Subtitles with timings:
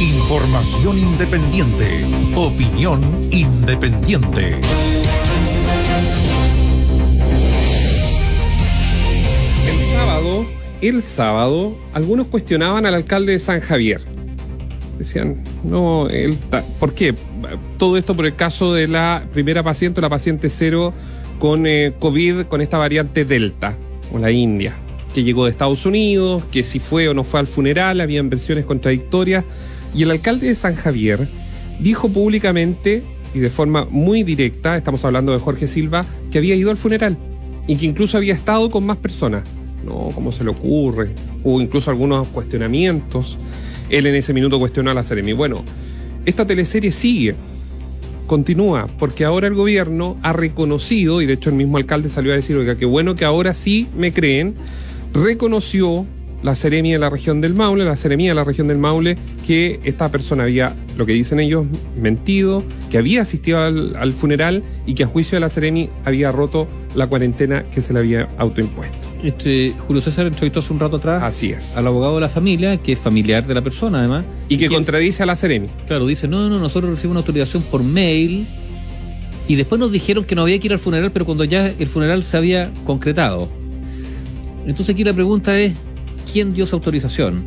[0.00, 2.00] Información independiente.
[2.34, 4.58] Opinión independiente.
[9.68, 10.46] El sábado,
[10.80, 14.00] el sábado, algunos cuestionaban al alcalde de San Javier.
[14.98, 16.34] Decían, no, él,
[16.78, 17.14] ¿por qué?
[17.76, 20.94] Todo esto por el caso de la primera paciente, la paciente cero
[21.38, 23.76] con eh, COVID, con esta variante Delta,
[24.14, 24.74] o la India,
[25.12, 28.64] que llegó de Estados Unidos, que si fue o no fue al funeral, habían versiones
[28.64, 29.44] contradictorias.
[29.94, 31.28] Y el alcalde de San Javier
[31.80, 33.02] dijo públicamente
[33.34, 37.16] y de forma muy directa, estamos hablando de Jorge Silva, que había ido al funeral
[37.66, 39.44] y que incluso había estado con más personas.
[39.84, 41.10] No, ¿cómo se le ocurre?
[41.42, 43.38] Hubo incluso algunos cuestionamientos.
[43.88, 45.32] Él en ese minuto cuestionó a la Seremi.
[45.32, 45.64] Bueno,
[46.26, 47.34] esta teleserie sigue,
[48.26, 52.36] continúa, porque ahora el gobierno ha reconocido, y de hecho el mismo alcalde salió a
[52.36, 54.54] decir, oiga, qué bueno que ahora sí me creen,
[55.14, 56.06] reconoció
[56.42, 59.80] la Seremia de la región del Maule, la Seremía de la región del Maule, que
[59.84, 61.66] esta persona había, lo que dicen ellos,
[61.96, 66.66] mentido, que había asistido al, funeral y que a juicio de la Seremi había roto
[66.94, 68.96] la cuarentena que se le había autoimpuesto.
[69.22, 71.76] Este, Julio César entrevistó hace un rato atrás Así es.
[71.76, 74.24] al abogado de la familia, que es familiar de la persona además.
[74.48, 75.68] Y que contradice a la Seremi.
[75.86, 78.46] Claro, dice, no, no, nosotros recibimos una autorización por mail
[79.46, 81.86] y después nos dijeron que no había que ir al funeral, pero cuando ya el
[81.86, 83.48] funeral se había concretado.
[84.64, 85.72] Entonces aquí la pregunta es,
[86.32, 87.44] quién dio esa autorización.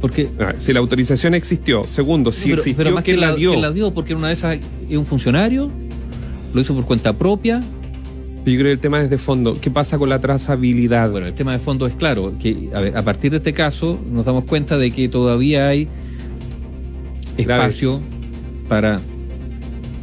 [0.00, 3.50] Porque, ah, si la autorización existió, segundo, si existió, que ¿quién la, dio?
[3.50, 3.92] ¿quién la dio?
[3.92, 4.58] Porque una de esas
[4.88, 5.70] es un funcionario,
[6.54, 7.60] lo hizo por cuenta propia.
[7.60, 9.54] Yo creo que el tema es de fondo.
[9.60, 11.10] ¿Qué pasa con la trazabilidad?
[11.10, 13.98] Bueno, el tema de fondo es claro, que a, ver, a partir de este caso
[14.10, 15.88] nos damos cuenta de que todavía hay
[17.36, 18.00] espacio
[18.68, 19.00] para,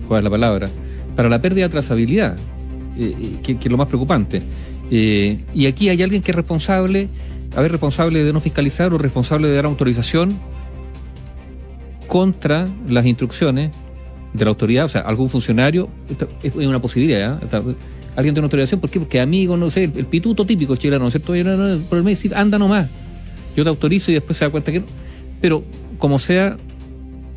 [0.07, 0.69] ¿cuál es la palabra?
[1.15, 2.37] Para la pérdida de trazabilidad,
[2.97, 4.41] eh, eh, que, es lo más preocupante.
[4.91, 7.07] Eh, y aquí hay alguien que es responsable
[7.55, 10.37] a ver, responsable de no fiscalizar o responsable de dar autorización
[12.07, 13.71] contra las instrucciones
[14.33, 15.89] de la autoridad, o sea, algún funcionario,
[16.43, 17.47] es una posibilidad, ¿eh?
[18.15, 18.99] alguien tiene una autorización, ¿por qué?
[18.99, 21.33] Porque amigo, no sé, el pituto típico chileno, ¿no es cierto?
[21.89, 22.87] Por el mes decir, anda nomás,
[23.55, 24.85] yo te autorizo y después se da cuenta que no.
[25.41, 25.63] Pero
[25.97, 26.57] como sea...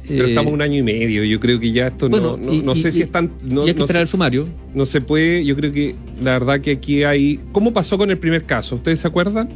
[0.07, 2.91] Pero estamos eh, un año y medio, yo creo que ya esto no, no, sé
[2.91, 3.31] si están...
[3.43, 4.49] No, y hay que esperar el sumario.
[4.75, 7.41] No se puede, yo creo que la verdad que aquí hay...
[7.53, 8.77] ¿Cómo pasó con el primer caso?
[8.77, 9.51] ¿Ustedes se acuerdan?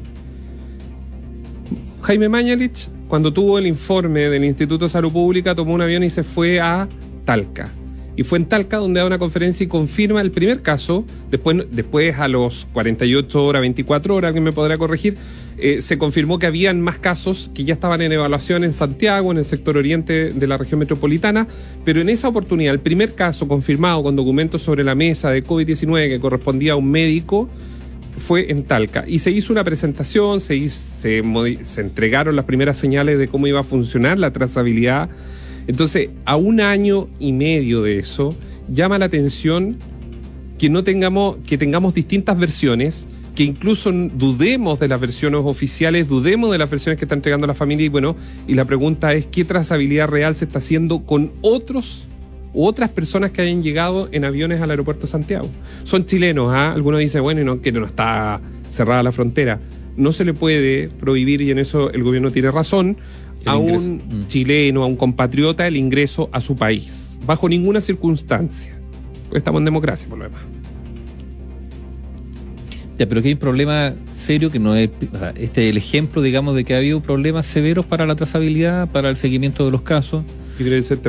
[2.03, 6.11] Jaime Mañalich, cuando tuvo el informe del Instituto de Salud Pública, tomó un avión y
[6.11, 6.89] se fue a
[7.25, 7.71] Talca.
[8.17, 11.05] Y fue en Talca donde da una conferencia y confirma el primer caso.
[11.31, 15.17] Después, después a los 48 horas, 24 horas, que me podrá corregir,
[15.59, 19.39] eh, se confirmó que habían más casos que ya estaban en evaluación en Santiago, en
[19.39, 21.47] el sector oriente de la región metropolitana.
[21.85, 26.09] Pero en esa oportunidad, el primer caso confirmado con documentos sobre la mesa de COVID-19
[26.09, 27.49] que correspondía a un médico,
[28.17, 30.59] fue en Talca y se hizo una presentación, se,
[31.79, 35.09] entregaron las primeras señales de cómo iba a funcionar la trazabilidad.
[35.67, 38.37] Entonces, a un año y medio de eso,
[38.69, 39.77] llama la atención
[40.59, 46.53] que no tengamos, que tengamos distintas versiones, que incluso dudemos de las versiones oficiales, dudemos
[46.53, 49.45] de las versiones que está entregando la familia y bueno, y la pregunta es qué
[49.45, 52.07] trazabilidad real se está haciendo con otros
[52.55, 55.49] u otras personas que hayan llegado en aviones al aeropuerto de Santiago.
[55.85, 56.73] Son chilenos, ¿ah?
[56.73, 59.61] algunos dicen, bueno, no, que no está cerrada la frontera.
[59.97, 62.97] No se le puede prohibir, y en eso el gobierno tiene razón,
[63.45, 64.27] a un mm.
[64.29, 68.79] chileno, a un compatriota, el ingreso a su país, bajo ninguna circunstancia.
[69.35, 70.43] estamos en democracia, por lo demás.
[72.99, 74.91] Ya, pero que hay un problema serio que no es.
[75.37, 79.09] este es el ejemplo, digamos, de que ha habido problemas severos para la trazabilidad, para
[79.09, 80.25] el seguimiento de los casos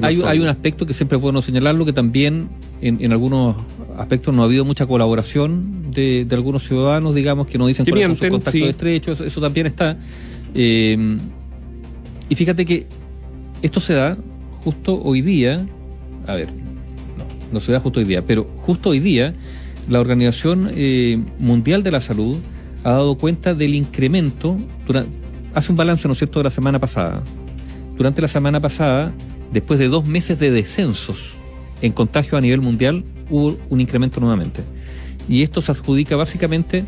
[0.01, 2.49] hay, un aspecto que siempre es bueno señalarlo, que también
[2.81, 3.55] en, algunos
[3.97, 8.15] aspectos no ha habido mucha colaboración de, algunos ciudadanos, digamos, que nos dicen cuáles son
[8.15, 9.97] sus contactos estrechos, eso, también está.
[10.55, 11.17] Eh,
[12.29, 12.85] y fíjate que
[13.61, 14.17] esto se da
[14.63, 15.65] justo hoy día,
[16.27, 16.47] a ver,
[17.17, 19.33] no, no se da justo hoy día, pero justo hoy día
[19.89, 22.37] la Organización eh, Mundial de la Salud
[22.83, 24.57] ha dado cuenta del incremento,
[25.53, 27.23] hace un balance, ¿no es cierto?, de la semana pasada.
[27.97, 29.13] Durante la semana pasada,
[29.53, 31.35] después de dos meses de descensos
[31.81, 34.63] en contagio a nivel mundial, hubo un incremento nuevamente.
[35.29, 36.85] Y esto se adjudica básicamente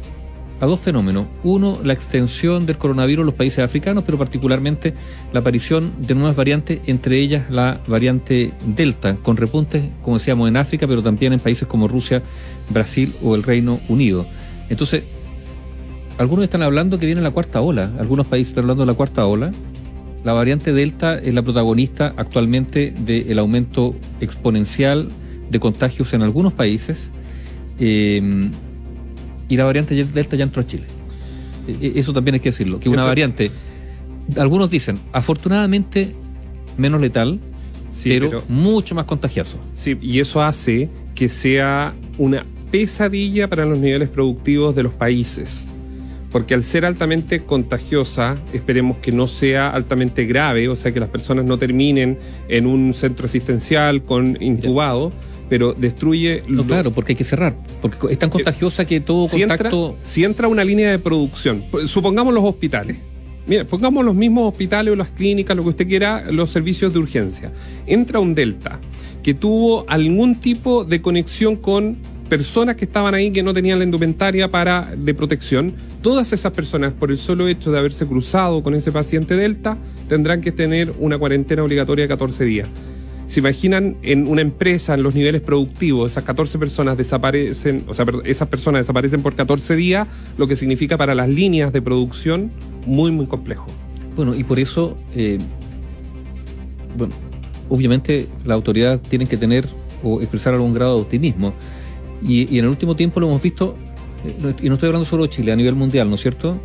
[0.59, 1.27] a dos fenómenos.
[1.43, 4.93] Uno, la extensión del coronavirus en los países africanos, pero particularmente
[5.33, 10.57] la aparición de nuevas variantes, entre ellas la variante Delta, con repuntes, como decíamos, en
[10.57, 12.21] África, pero también en países como Rusia,
[12.69, 14.25] Brasil o el Reino Unido.
[14.69, 15.03] Entonces,
[16.17, 19.25] algunos están hablando que viene la cuarta ola, algunos países están hablando de la cuarta
[19.25, 19.51] ola,
[20.25, 25.07] la variante Delta es la protagonista actualmente del aumento exponencial
[25.51, 27.11] de contagios en algunos países
[27.79, 28.49] eh,
[29.47, 30.85] y la variante Delta ya entró a Chile.
[31.67, 33.51] E, e, eso también hay que decirlo, que una variante,
[34.37, 36.15] algunos dicen, afortunadamente
[36.75, 37.39] menos letal,
[38.03, 39.59] pero, mucho más contagioso.
[39.75, 45.67] Sí, y eso hace que sea una pesadilla para los niveles productivos de los países.
[46.35, 51.07] Porque al ser altamente contagiosa, esperemos que no sea altamente grave, o sea, que las
[51.07, 55.13] personas no terminen en un centro asistencial con intubado,
[55.47, 56.43] pero destruye...
[56.49, 59.95] No, claro, porque hay que cerrar, porque es tan contagiosa que todo contacto...
[60.03, 62.97] si entra una línea de producción, supongamos los hospitales,
[63.47, 66.99] Mira, pongamos los mismos hospitales o las clínicas, lo que usted quiera, los servicios de
[66.99, 67.53] urgencia.
[67.85, 68.81] Entra un Delta
[69.23, 71.95] que tuvo algún tipo de conexión con
[72.29, 75.73] personas que estaban ahí que no tenían la indumentaria para, de protección.
[76.01, 79.77] Todas esas personas, por el solo hecho de haberse cruzado con ese paciente Delta,
[80.07, 82.67] tendrán que tener una cuarentena obligatoria de 14 días.
[83.27, 88.05] ¿Se imaginan en una empresa, en los niveles productivos, esas 14 personas desaparecen, o sea,
[88.23, 90.07] esas personas desaparecen por 14 días,
[90.37, 92.51] lo que significa para las líneas de producción
[92.85, 93.65] muy, muy complejo.
[94.15, 95.39] Bueno, y por eso, eh,
[96.95, 97.15] bueno,
[97.67, 99.67] obviamente la autoridad tiene que tener
[100.03, 101.53] o expresar algún grado de optimismo.
[102.21, 103.75] Y, en el último tiempo lo hemos visto,
[104.25, 106.59] eh, y no estoy hablando solo de Chile, a nivel mundial, ¿no es cierto?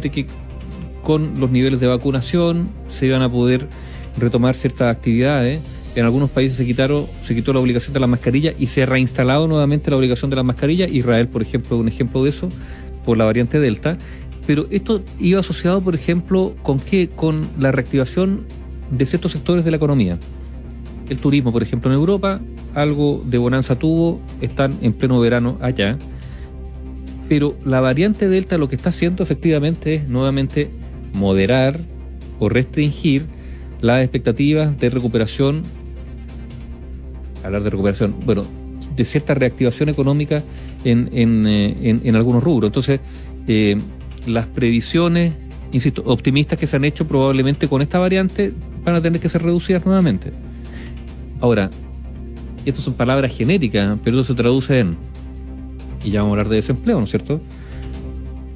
[0.00, 0.26] De que
[1.02, 3.68] con los niveles de vacunación se iban a poder
[4.16, 5.60] retomar ciertas actividades
[5.94, 8.86] en algunos países se quitaron, se quitó la obligación de la mascarilla y se ha
[8.86, 10.88] reinstalado nuevamente la obligación de la mascarilla.
[10.88, 12.48] Israel, por ejemplo, es un ejemplo de eso,
[13.04, 13.96] por la variante Delta.
[14.46, 17.08] Pero esto iba asociado, por ejemplo, con qué?
[17.08, 18.44] Con la reactivación
[18.90, 20.18] de ciertos sectores de la economía.
[21.08, 22.40] El turismo, por ejemplo, en Europa,
[22.74, 25.98] algo de bonanza tuvo, están en pleno verano allá.
[27.28, 30.70] Pero la variante Delta lo que está haciendo efectivamente es nuevamente
[31.14, 31.80] moderar
[32.38, 33.26] o restringir
[33.80, 35.62] las expectativas de recuperación
[37.44, 38.44] hablar de recuperación, bueno,
[38.96, 40.42] de cierta reactivación económica
[40.84, 42.68] en, en, eh, algunos rubros.
[42.68, 43.00] Entonces,
[43.46, 43.76] eh,
[44.26, 45.32] las previsiones,
[45.72, 48.52] insisto, optimistas que se han hecho probablemente con esta variante
[48.84, 50.32] van a tener que ser reducidas nuevamente.
[51.44, 51.68] Ahora,
[52.64, 54.96] estas son palabras genéricas, pero eso se traduce en,
[56.02, 57.38] y ya vamos a hablar de desempleo, ¿no es cierto?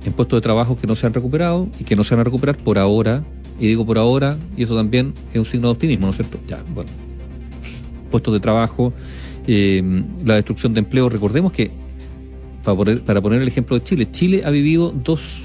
[0.06, 2.24] En puestos de trabajo que no se han recuperado y que no se van a
[2.24, 3.22] recuperar por ahora,
[3.60, 6.38] y digo por ahora, y eso también es un signo de optimismo, ¿no es cierto?
[6.48, 6.88] Ya, bueno,
[8.10, 8.94] puestos de trabajo,
[9.46, 9.82] eh,
[10.24, 11.10] la destrucción de empleo.
[11.10, 11.70] Recordemos que,
[12.64, 15.42] para poner, para poner el ejemplo de Chile, Chile ha vivido dos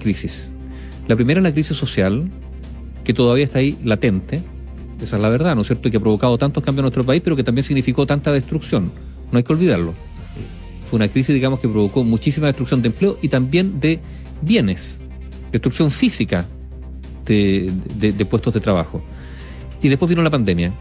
[0.00, 0.50] crisis.
[1.06, 2.28] La primera es la crisis social,
[3.04, 4.42] que todavía está ahí latente,
[5.00, 5.88] esa es la verdad, ¿no es cierto?
[5.88, 8.90] Y que ha provocado tantos cambios en nuestro país, pero que también significó tanta destrucción.
[9.30, 9.94] No hay que olvidarlo.
[10.84, 14.00] Fue una crisis, digamos, que provocó muchísima destrucción de empleo y también de
[14.40, 14.98] bienes,
[15.52, 16.46] destrucción física
[17.26, 19.02] de, puestos de trabajo.
[19.82, 20.72] Y después vino la pandemia,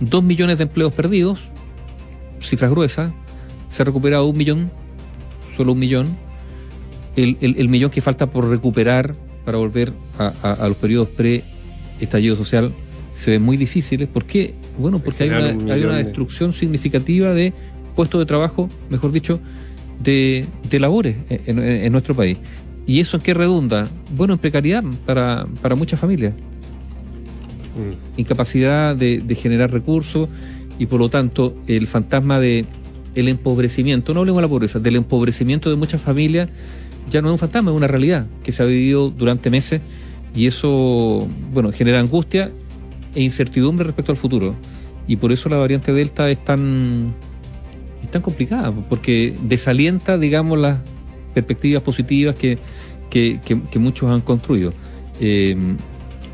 [0.00, 1.50] Dos millones de empleos perdidos,
[2.40, 3.12] cifras gruesas,
[3.68, 4.70] se ha recuperado un millón,
[5.54, 6.16] solo un millón.
[7.16, 9.14] El, millón que falta por recuperar
[9.44, 12.72] para volver a, los periodos pre-estallido social
[13.20, 14.08] se ve muy difíciles.
[14.08, 14.54] ¿Por qué?
[14.78, 17.52] Bueno, porque hay una, hay una destrucción significativa de
[17.94, 19.40] puestos de trabajo, mejor dicho,
[20.02, 22.38] de, labores en, nuestro país.
[22.86, 23.88] ¿Y eso en qué redunda?
[24.16, 26.32] Bueno, en precariedad para, para muchas familias.
[27.76, 28.20] Mm.
[28.20, 30.28] incapacidad de, generar recursos
[30.78, 32.64] y por lo tanto el fantasma de
[33.14, 36.48] el empobrecimiento, no hablemos de la pobreza, del empobrecimiento de muchas familias
[37.10, 39.82] ya no es un fantasma, es una realidad que se ha vivido durante meses
[40.34, 42.50] y eso, bueno, genera angustia
[43.14, 44.54] e incertidumbre respecto al futuro.
[45.06, 47.14] Y por eso la variante Delta es tan,
[48.02, 50.80] es tan complicada, porque desalienta, digamos, las
[51.34, 52.58] perspectivas positivas que,
[53.10, 54.72] que, muchos han construido.
[55.20, 55.56] Eh,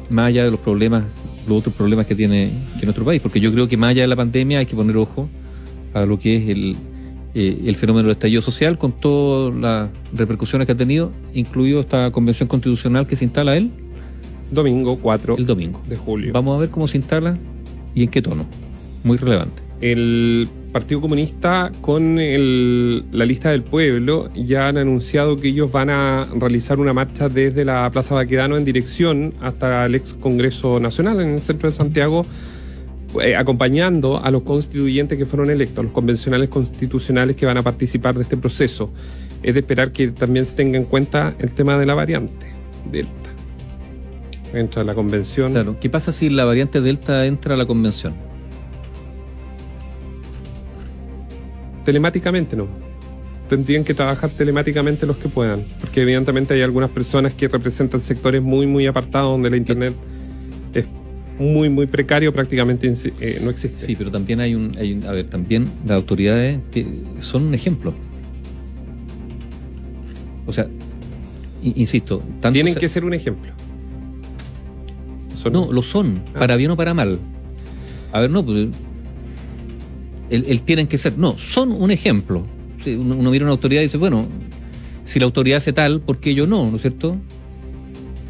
[0.08, 1.02] más allá de los problemas
[1.46, 4.08] los otros problemas que tiene que nuestro país, porque yo creo que más allá de
[4.08, 5.28] la pandemia hay que poner ojo
[5.94, 6.76] a lo que es el,
[7.34, 12.10] eh, el fenómeno del estallido social con todas las repercusiones que ha tenido, incluido esta
[12.10, 13.70] convención constitucional que se instala él.
[14.50, 15.82] Domingo 4 el domingo.
[15.88, 16.32] de julio.
[16.32, 17.36] Vamos a ver cómo se instala
[17.94, 18.46] y en qué tono.
[19.04, 19.62] Muy relevante.
[19.80, 26.26] El Partido Comunista con la lista del pueblo ya han anunciado que ellos van a
[26.34, 31.28] realizar una marcha desde la Plaza Baquedano en dirección hasta el ex Congreso Nacional en
[31.30, 32.26] el centro de Santiago,
[33.22, 38.14] eh, acompañando a los constituyentes que fueron electos, los convencionales constitucionales que van a participar
[38.14, 38.90] de este proceso.
[39.42, 42.52] Es de esperar que también se tenga en cuenta el tema de la variante
[42.90, 43.35] Delta.
[44.52, 45.52] Entra la convención.
[45.52, 48.14] Claro, ¿qué pasa si la variante Delta entra a la convención?
[51.86, 52.66] telemáticamente no.
[53.48, 58.42] Tendrían que trabajar telemáticamente los que puedan, porque evidentemente hay algunas personas que representan sectores
[58.42, 59.94] muy, muy apartados donde la Internet
[60.74, 60.84] es
[61.38, 63.78] muy, muy precario, prácticamente eh, no existe.
[63.78, 66.58] Sí, pero también hay un, hay a ver, también las autoridades
[67.20, 67.94] son un ejemplo.
[70.44, 70.66] O sea,
[71.62, 73.52] insisto, tienen que ser un ejemplo.
[75.50, 76.38] No, lo son, ah.
[76.38, 77.18] para bien o para mal.
[78.12, 78.68] A ver, no, pues.
[80.30, 81.16] El, tienen que ser.
[81.18, 82.46] No, son un ejemplo.
[82.86, 84.26] uno, mira una autoridad y dice, bueno,
[85.04, 86.68] si la autoridad hace tal, ¿por qué yo no?
[86.68, 87.16] ¿No es cierto?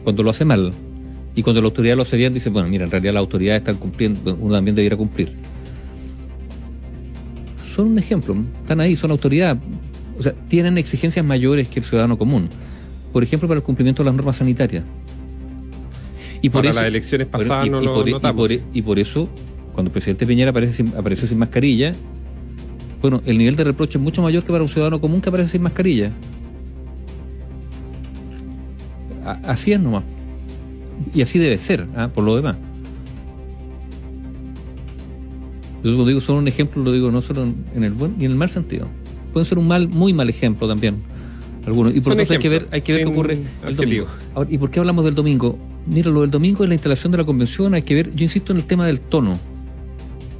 [0.05, 0.73] Cuando lo hace mal.
[1.35, 3.75] Y cuando la autoridad lo hace bien, dice, bueno, mira, en realidad la autoridad está
[3.75, 5.35] cumpliendo, uno también debiera cumplir.
[7.65, 9.59] Son un ejemplo, están ahí, son autoridad.
[10.19, 12.49] O sea, tienen exigencias mayores que el ciudadano común.
[13.13, 14.85] Por ejemplo, para el cumplimiento de las normas sanitarias.
[16.47, 18.50] Y por eso, las elecciones pasadas no lo notamos.
[18.73, 19.29] Y por, eso,
[19.73, 21.93] cuando el presidente Piñera aparece apareció sin mascarilla,
[23.03, 25.50] bueno, el nivel de reproche es mucho mayor que para un ciudadano común que aparece
[25.50, 26.12] sin mascarilla.
[29.43, 30.05] Así es nomás.
[31.12, 32.11] Y así debe ser, ¿ah?
[32.15, 32.57] por lo demás.
[35.83, 38.31] Yo cuando digo solo un ejemplo, lo digo no solo en el buen ni en
[38.31, 38.87] el mal sentido.
[39.33, 40.95] Puede ser un mal, muy mal ejemplo también.
[41.67, 41.93] Algunos.
[41.93, 44.07] Y por lo tanto hay que ver, hay que ver qué ocurre el domingo.
[44.49, 45.59] ¿Y por qué hablamos del domingo?
[45.87, 48.52] Mira, lo del domingo es la instalación de la convención, hay que ver, yo insisto
[48.52, 49.38] en el tema del tono.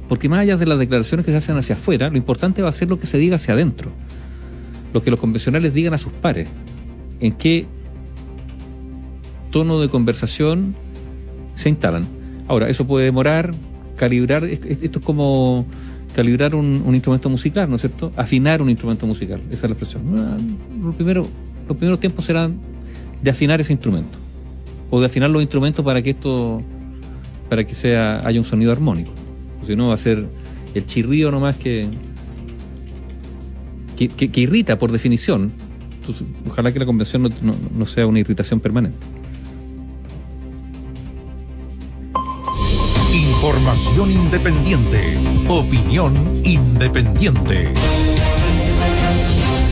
[0.09, 2.73] Porque más allá de las declaraciones que se hacen hacia afuera, lo importante va a
[2.73, 3.91] ser lo que se diga hacia adentro.
[4.93, 6.47] Lo que los convencionales digan a sus pares.
[7.19, 7.65] En qué
[9.51, 10.75] tono de conversación
[11.55, 12.05] se instalan.
[12.47, 13.53] Ahora, eso puede demorar,
[13.97, 15.65] calibrar, esto es como
[16.15, 18.11] calibrar un, instrumento musical, ¿no es cierto?
[18.15, 20.03] Afinar un instrumento musical, esa es la expresión.
[20.17, 20.37] Ah,
[20.81, 21.27] lo primero,
[21.67, 22.55] los primeros tiempos serán
[23.21, 24.17] de afinar ese instrumento,
[24.89, 26.61] o de afinar los instrumentos para que esto,
[27.49, 29.11] para que sea, haya un sonido armónico.
[29.65, 30.25] Si no, va a ser
[30.73, 31.87] el chirrío nomás que,
[33.97, 35.51] que, que, irrita por definición.
[36.47, 37.29] ojalá que la convención
[37.75, 39.05] no sea una irritación permanente.
[43.47, 45.17] Información independiente.
[45.47, 46.13] Opinión
[46.43, 47.71] independiente.